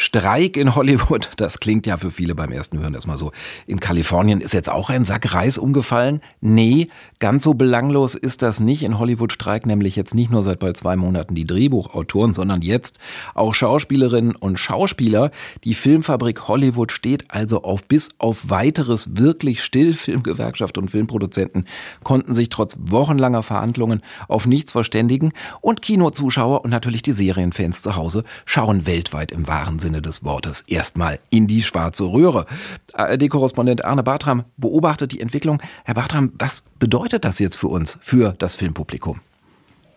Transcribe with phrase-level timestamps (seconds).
[0.00, 3.32] Streik in Hollywood, das klingt ja für viele beim ersten Hören erstmal so.
[3.66, 6.20] In Kalifornien ist jetzt auch ein Sack Reis umgefallen?
[6.40, 6.86] Nee,
[7.18, 8.84] ganz so belanglos ist das nicht.
[8.84, 13.00] In Hollywood streiken nämlich jetzt nicht nur seit bald zwei Monaten die Drehbuchautoren, sondern jetzt
[13.34, 15.32] auch Schauspielerinnen und Schauspieler.
[15.64, 19.94] Die Filmfabrik Hollywood steht also auf bis auf weiteres wirklich still.
[19.94, 21.66] Filmgewerkschaft und Filmproduzenten
[22.04, 25.32] konnten sich trotz wochenlanger Verhandlungen auf nichts verständigen.
[25.60, 30.22] Und Kinozuschauer und natürlich die Serienfans zu Hause schauen weltweit im wahren Sinne Sinne des
[30.22, 32.44] Wortes erstmal in die schwarze Röhre.
[32.92, 35.62] ARD-Korrespondent Arne Bartram beobachtet die Entwicklung.
[35.84, 39.20] Herr Bartram, was bedeutet das jetzt für uns, für das Filmpublikum?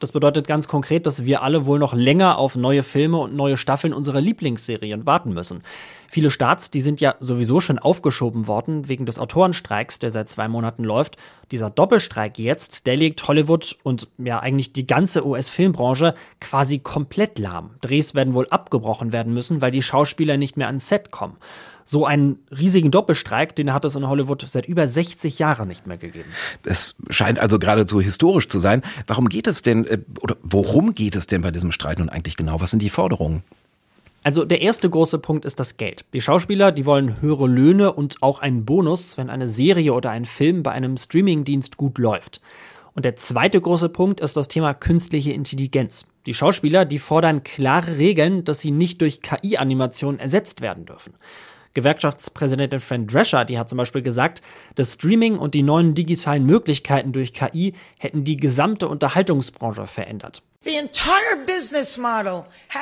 [0.00, 3.56] Das bedeutet ganz konkret, dass wir alle wohl noch länger auf neue Filme und neue
[3.56, 5.64] Staffeln unserer Lieblingsserien warten müssen.
[6.08, 10.46] Viele Starts, die sind ja sowieso schon aufgeschoben worden wegen des Autorenstreiks, der seit zwei
[10.46, 11.16] Monaten läuft.
[11.50, 17.70] Dieser Doppelstreik jetzt, der legt Hollywood und ja eigentlich die ganze US-Filmbranche quasi komplett lahm.
[17.80, 21.36] Drehs werden wohl abgebrochen werden müssen, weil die Schauspieler nicht mehr ans Set kommen.
[21.90, 25.96] So einen riesigen Doppelstreik, den hat es in Hollywood seit über 60 Jahren nicht mehr
[25.96, 26.28] gegeben.
[26.62, 28.82] Es scheint also geradezu historisch zu sein.
[29.06, 32.36] Warum geht es denn, äh, oder worum geht es denn bei diesem Streit nun eigentlich
[32.36, 32.60] genau?
[32.60, 33.42] Was sind die Forderungen?
[34.22, 36.04] Also der erste große Punkt ist das Geld.
[36.12, 40.26] Die Schauspieler, die wollen höhere Löhne und auch einen Bonus, wenn eine Serie oder ein
[40.26, 42.42] Film bei einem Streamingdienst gut läuft.
[42.92, 46.04] Und der zweite große Punkt ist das Thema künstliche Intelligenz.
[46.26, 51.14] Die Schauspieler, die fordern klare Regeln, dass sie nicht durch KI-Animationen ersetzt werden dürfen.
[51.74, 54.42] Gewerkschaftspräsidentin Fran Drescher, die hat zum Beispiel gesagt,
[54.74, 60.42] das Streaming und die neuen digitalen Möglichkeiten durch KI hätten die gesamte Unterhaltungsbranche verändert.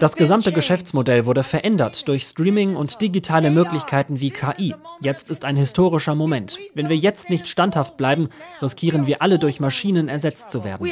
[0.00, 4.74] Das gesamte Geschäftsmodell wurde verändert durch Streaming und digitale Möglichkeiten wie KI.
[5.00, 6.58] Jetzt ist ein historischer Moment.
[6.74, 8.30] Wenn wir jetzt nicht standhaft bleiben,
[8.62, 10.90] riskieren wir alle durch Maschinen ersetzt zu werden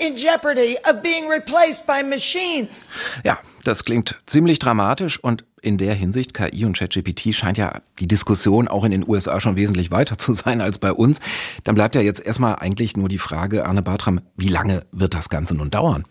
[0.00, 2.94] in jeopardy of being replaced by machines.
[3.24, 8.08] Ja, das klingt ziemlich dramatisch und in der Hinsicht KI und ChatGPT scheint ja die
[8.08, 11.20] Diskussion auch in den USA schon wesentlich weiter zu sein als bei uns.
[11.64, 15.28] Dann bleibt ja jetzt erstmal eigentlich nur die Frage, Arne Bartram, wie lange wird das
[15.28, 16.06] Ganze nun dauern?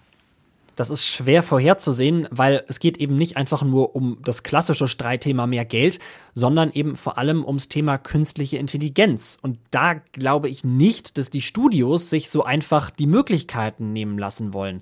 [0.79, 5.45] Das ist schwer vorherzusehen, weil es geht eben nicht einfach nur um das klassische Streitthema
[5.45, 5.99] mehr Geld,
[6.35, 9.37] sondern eben vor allem ums Thema künstliche Intelligenz.
[9.41, 14.53] Und da glaube ich nicht, dass die Studios sich so einfach die Möglichkeiten nehmen lassen
[14.53, 14.81] wollen.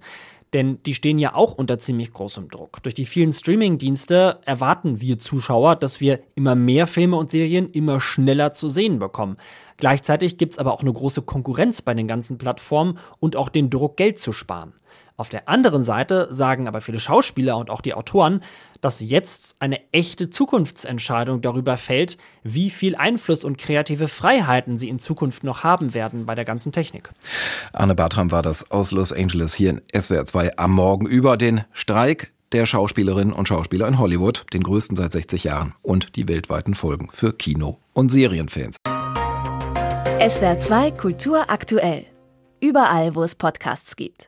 [0.54, 2.84] Denn die stehen ja auch unter ziemlich großem Druck.
[2.84, 8.00] Durch die vielen Streaming-Dienste erwarten wir Zuschauer, dass wir immer mehr Filme und Serien immer
[8.00, 9.38] schneller zu sehen bekommen.
[9.78, 13.72] Gleichzeitig gibt es aber auch eine große Konkurrenz bei den ganzen Plattformen und auch den
[13.72, 14.74] Druck, Geld zu sparen.
[15.16, 18.42] Auf der anderen Seite sagen aber viele Schauspieler und auch die Autoren,
[18.82, 25.00] dass jetzt eine echte Zukunftsentscheidung darüber fällt, wie viel Einfluss und kreative Freiheiten sie in
[25.00, 27.10] Zukunft noch haben werden bei der ganzen Technik.
[27.74, 31.64] Arne Bartram war das aus Los Angeles hier in SWR 2 am Morgen über den
[31.72, 36.76] Streik der Schauspielerinnen und Schauspieler in Hollywood, den größten seit 60 Jahren und die weltweiten
[36.76, 38.78] Folgen für Kino- und Serienfans.
[40.20, 42.06] SWR 2 Kultur aktuell.
[42.60, 44.16] Überall, wo es Podcasts gibt.